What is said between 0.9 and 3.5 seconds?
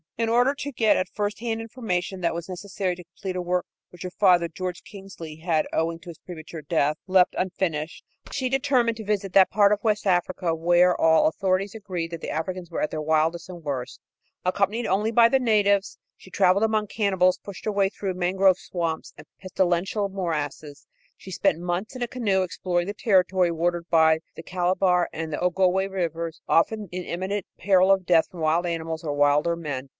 at first hand information that was necessary to complete a